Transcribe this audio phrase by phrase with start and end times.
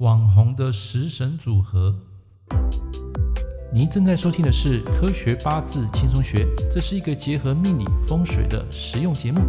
[0.00, 1.98] 网红的食神组合。
[3.72, 9.40] 您正在收听的是《科学八字轻松学》，这是一个结合命理风水的实用节目。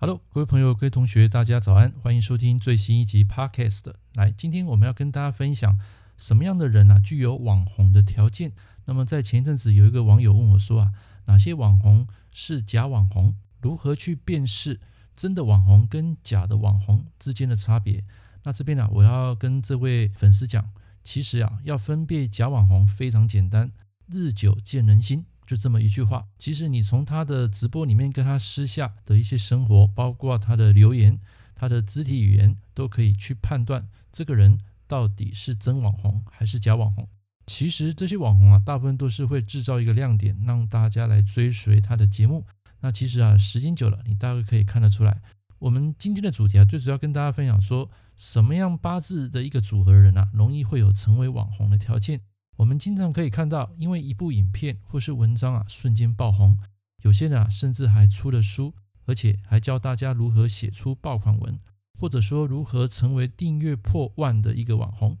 [0.00, 3.92] Hello，各位朋友、各位同学，大家早安，欢迎收听最新一集 Podcast。
[4.14, 5.78] 来，今天我们要跟大家分享
[6.16, 8.50] 什么样的人啊具有网红的条件。
[8.86, 10.90] 那么在前一阵子，有一个网友问我说啊，
[11.26, 13.36] 哪些网红是假网红？
[13.60, 14.80] 如何去辨识
[15.16, 18.04] 真的网红跟假的网红之间的差别？
[18.44, 20.70] 那这边呢、我要跟这位粉丝讲，
[21.02, 23.72] 其实啊，要分辨假网红非常简单，
[24.08, 26.28] 日久见人心，就这么一句话。
[26.38, 31.18] 其实你从他的直播里面跟他私下的一些生活，包括他的留言、
[31.54, 37.08] 他的肢体语言，都可以去判断这个人到底是真网红还是假网红。
[37.46, 42.44] 其实这些网红啊，大部分都是会制造一个亮点，让大家来追随他的节目。
[42.86, 45.20] 那其实啊，时间久了，你大概可以看得出来。
[45.58, 52.20] 我们今天的主题啊，最主要跟大家分享说，什么样八字的一个组合人啊，容易会有成为网红的条件。
[52.58, 56.56] 我们经常可以看到，因为一部影片或是文章啊，瞬间爆红。
[57.02, 58.72] 有些人啊，甚至还出了书，
[59.06, 61.58] 而且还教大家如何写出爆款文，
[61.98, 65.18] 或者说如何成为订阅破万的一个网红。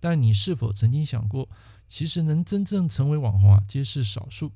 [0.00, 1.48] 但你是否曾经想过，
[1.86, 4.50] 其实能真正成为网红啊，皆是少数。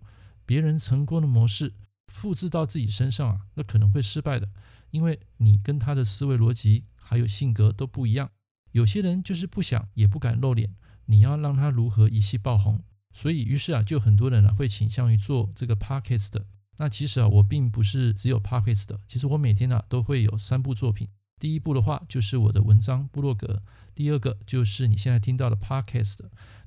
[0.45, 1.75] 别人成功的模式
[2.19, 4.49] 复制到自己身上啊，那可能会失败的，
[4.91, 8.29] 因为你跟他的思维逻辑还有性格都不一样。
[8.73, 10.75] 有些人就是不想也不敢露脸，
[11.07, 12.83] 你要让他如何一气爆红？
[13.13, 16.47] 所以于是啊，就很多人呢会倾向于做这个 Podcast 的。
[16.79, 21.09] 那其实啊，我并不是只有 Podcast 的，其实我每天呢都会有三部作品。
[21.39, 23.63] 第一步的话就是我的文章部落格，
[23.95, 26.19] 第二个就是你现在听到的 Podcast，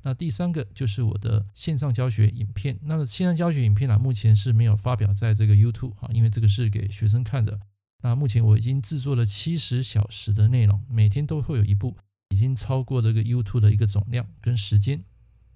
[0.04, 2.80] 那第三个就是我的线上教学影片。
[2.84, 7.60] 那么线上教学影片呢，目前是没有发表在这个 YouTube 啊，因为这个是给学生看的。
[8.04, 11.96] 那目前我已经制作了七十小时的内容，每天都会有一部，
[12.30, 15.04] 已经超过这个 YouTube 的一个总量跟时间。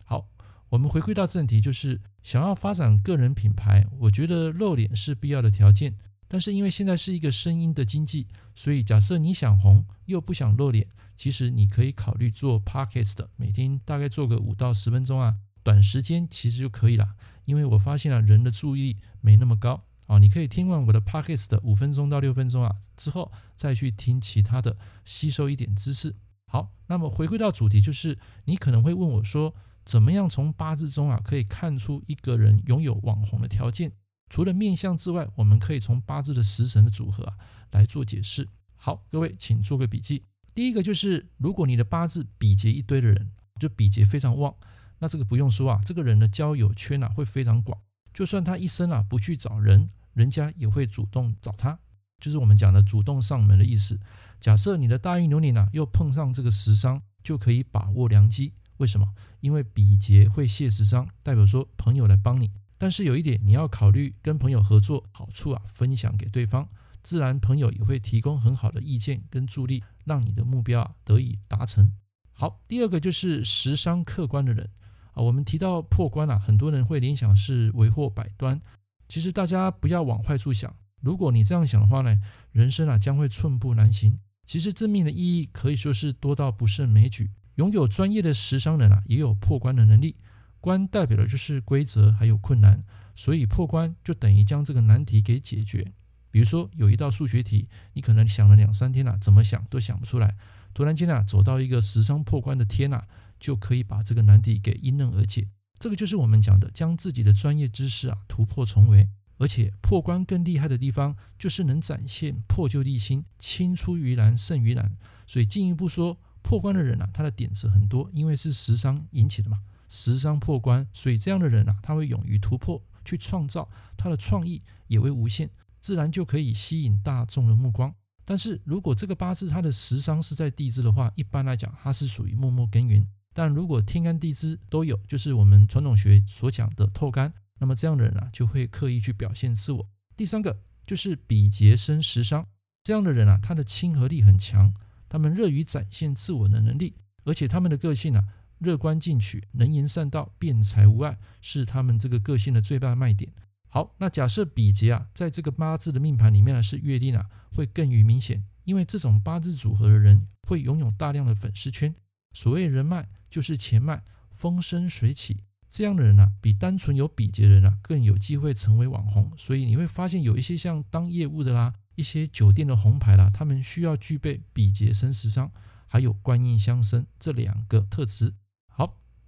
[0.03, 0.29] 好，
[0.69, 5.97] 我们回归到正题，就是想要发展个人品牌，我觉得露脸是必要的条件。
[6.35, 10.85] 但是因为现在是一个声音的经济，所以假设你想红又不想露脸，
[11.15, 17.15] 其实你可以考虑做 Podcast，每天大概做个五到十分钟啊，短时间其实就可以了。
[17.45, 24.75] 因为我发现了人的注意力没那么高啊，你可以听完我的 Podcast 五分钟到六分钟啊之后，再去听其他的，
[25.05, 26.17] 吸收一点知识。
[26.47, 33.93] 好，那么回归到主题，就是你可能会问我说，怎么样从八字中啊可以看出一个人拥有网红的条件？
[34.29, 37.37] 除了面相之外，我们可以从八字的食神的组合啊
[37.71, 38.49] 来做解释。
[38.75, 40.23] 好，各位请做个笔记。
[40.53, 44.55] 第一个就是，如果你的八字比劫一堆的人，就比劫非常旺，
[44.99, 47.79] 那这个不用说啊，这个人的交友圈啊会非常广。
[48.13, 51.79] 就算他一生啊不去找人，人家也会主动找他，
[52.19, 53.99] 就是我们讲的主动上门的意思。
[54.39, 58.53] 假设你的大运流年啊又碰上这个食伤，就可以把握良机。
[58.77, 59.13] 为什么？
[59.39, 62.51] 因为比劫会泄食伤，代表说朋友来帮你。
[62.77, 66.67] 但是有一点，你要考虑跟朋友合作好处啊，分享给对方，
[67.01, 71.91] 自然朋友也会提供很好的意见跟助力，让你的目标啊得以达成。
[72.33, 74.69] 好，第二个就是时商客观的人
[75.13, 78.59] 啊，我们提到破关啊，很多人会联想是为祸百端，
[79.07, 82.19] 其实大家不要往坏处想，如果你这样想的话呢，
[82.51, 84.19] 人生啊将会寸步难行。
[84.45, 90.17] 其实正面的意义可以说是多到不胜枚举，拥有专业的时商人啊，也有破关的能力。
[90.65, 92.83] 关代表的就是规则还有困难，
[93.13, 95.93] 所以破关就等于将这个难题给解决。
[96.31, 100.35] 比如说有一道数学题，你可能想了两三天了，怎么想都想不出来。
[100.73, 103.07] 突然间啊，走到一个十伤破关的天啊，
[103.39, 105.49] 就可以把这个难题给迎刃而解。
[105.77, 109.07] 这个就是我们讲的将自己的专业知识啊突破重围。
[109.37, 114.97] 而且破关更厉害的地方，就是能展现破旧立新，青出于蓝胜于蓝。
[115.27, 119.61] 所以进一步说，破关的人啊，他的点子很多，因为是十伤引起的嘛。
[119.95, 127.95] 食伤破关，所以这样的人啊，他会勇于突破，去创造，他的创意也会无限，自然就可以吸引大众的目光。
[128.25, 133.07] 但是如果这个八字他的食伤是在地支的话，一般来讲他是属于默默耕耘。
[133.33, 139.89] 但如果天干地支都有，就是我们传统学所讲的透干，那么这样的人啊，就会刻意去表现自我。
[140.17, 142.45] 第三个就是比劫生食伤，
[142.83, 144.73] 这样的人啊，他的亲和力很强，
[145.07, 148.23] 他们乐于展现自我的能力，而且他们的个性啊。
[148.59, 153.31] 乐观进取、能言善道、辩才无碍，是他们这个个性的最大卖点。
[153.67, 161.93] 好，那假设比劫啊，在这个八字的命盘里面呢，是月令啊，会更于明显，因为这种八字组合的人会拥有大量的粉丝圈。
[162.31, 165.41] 所谓人脉，就是钱脉，风生水起。
[165.67, 169.33] 这样的人啊，比单纯有比劫的人啊，更有机会成为网红。
[169.35, 175.51] 所以你会发现，有一些像当业务的啦、一些酒店的红牌啦，他们需要具备比劫生食伤，
[175.85, 178.35] 还有官印相生这两个特质。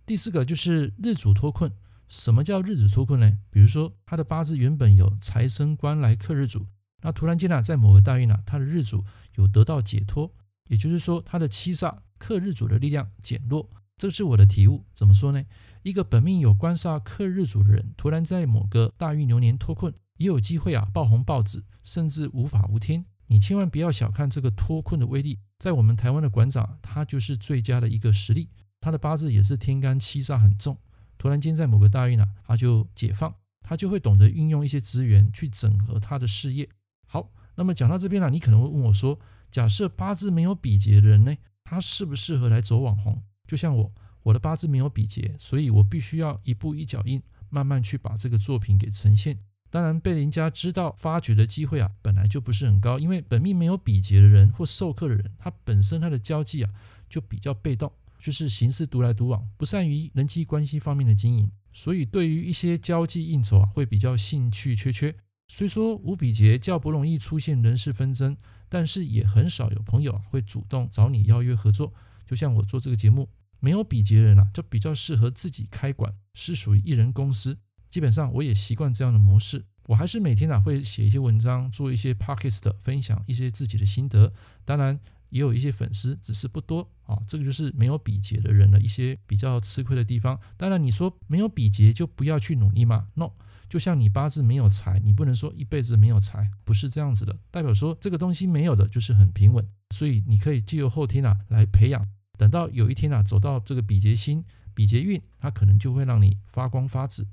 [0.07, 1.69] 第四个就是日主脱困。
[2.07, 3.39] 什么叫日主脱困呢？
[3.49, 6.65] 比如说他的八字原本有财生官来克日主，
[7.01, 9.03] 那突然间呢，在某个大运呢，他的日主
[9.35, 10.33] 有得到解脱，
[10.69, 13.69] 也就是说他的七煞克日主的力量减弱。
[13.97, 14.85] 这是我的体悟。
[14.93, 15.43] 怎么说呢？
[15.83, 23.03] 一个本命有官煞克日主的人，突然在某个大运流年脱困，也有机会啊爆红爆紫，甚至无法无天。
[23.25, 28.47] 你千万不要小看这个脱困的威力，在我们台湾的馆长，他就是最佳的一个实例。
[28.87, 30.77] 他的八字也是天干七煞很重。
[31.17, 36.69] 突然间在某个大运啊，他就解放，他就会懂得运用一些资源去整合他的事业。
[37.05, 39.19] 好，那么讲到这边呢，你可能会问我说，
[39.51, 41.35] 假设八字没有比劫的人呢，
[41.65, 43.21] 他适不适合来走网红？
[43.45, 43.91] 就像我，
[44.23, 49.37] 我的八字没有比劫，所以我必须要一步一脚印，慢慢去把这个作品给呈现。
[49.69, 56.71] 当然，被人家知道、发掘的机会啊，本来就不是很高，因为本命没有比劫的人或授课的人，他本身他的交际啊
[57.09, 57.91] 就比较被动。
[58.19, 65.15] 就是行事独来独往，不善于人际关系方面的经营，所以对于一些交际应酬啊，会比较兴趣缺缺。
[65.47, 68.35] 虽说无比劫较不容易出现人事纷争，
[68.67, 71.93] 但是也很少有朋友啊会主动找你邀约合作。
[72.25, 73.29] 就像我做这个节目，
[73.59, 77.57] 没有比劫人啊，就比较适合自己开馆，是属于一人公司。
[77.89, 84.33] 基本上我也习惯这样的模式，我还是每天啊会写一些文章，做一些 podcast 分享一些自己的心得。
[84.65, 84.99] 当然。
[85.29, 87.21] 也有一些粉丝，只是不多啊。
[87.27, 90.39] 这个就是没有比劫的人的一些比较吃亏的地方。
[90.55, 93.31] 当然，你说没有比劫就不要去努力吗？No，
[93.69, 97.37] 就像你八字没有财，你不能说一辈子没有财，不是这样子的。
[97.51, 99.67] 代表说这个东西没有的，就是很平稳。
[99.91, 102.05] 所以你可以借由后天啊来培养，
[102.37, 104.43] 等到有一天啊走到这个比劫星、
[104.73, 107.27] 比劫运，它可能就会让你发光发紫。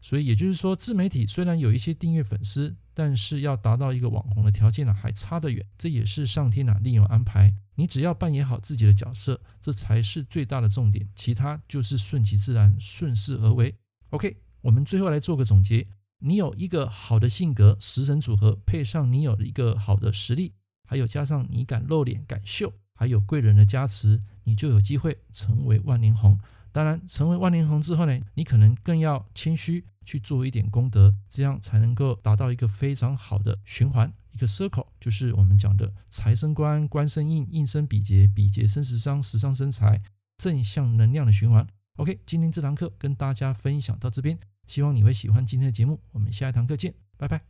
[0.00, 2.76] 所以也就是说，自媒体虽然有一些订阅粉丝。
[2.92, 5.64] 但是要达到一个网红的条件呢，还差得远。
[5.78, 7.54] 这也是上天啊另有安排。
[7.76, 11.08] 你只要扮演好自己的角色，这才是最大的重点。
[11.14, 13.74] 其他就是顺其自然，顺势而为。
[14.10, 15.86] OK，我们最后来做个总结。
[16.18, 20.52] 你有一个好的性格，食神组合，配上你有一个好的实力，
[20.86, 26.38] 还有加上你敢露脸、敢秀，还有贵人的加持，你就有机会成为万年红。
[26.70, 29.86] 当然，成为万年红之后呢，你可能更要谦虚。
[30.04, 40.02] 去做一点功德，这样才能够达到一个非常好的循环，一个 circle，就是我们讲的财生官，官生印，印生比劫，比劫生食伤，食伤生财，
[40.38, 41.66] 正向能量的循环。
[41.96, 46.00] OK，今天这堂课跟大家分享到这边，希望你会喜欢今天的节目。
[46.12, 47.42] 我们下一堂课见，拜拜。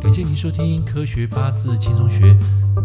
[0.00, 2.36] 感谢您收听科学八字轻松学，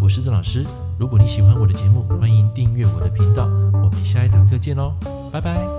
[0.02, 0.66] 我是郑老师。
[0.98, 3.46] 如果你喜欢我的节目，欢迎订阅我的频道。
[3.74, 4.98] 我们下一堂课见喽，
[5.32, 5.79] 拜拜。